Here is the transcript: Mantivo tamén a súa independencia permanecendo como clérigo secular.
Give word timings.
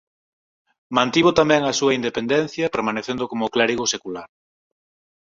Mantivo 0.97 1.29
tamén 1.39 1.61
a 1.65 1.73
súa 1.79 1.95
independencia 1.99 2.71
permanecendo 2.75 3.23
como 3.31 3.51
clérigo 3.55 3.85
secular. 3.93 4.29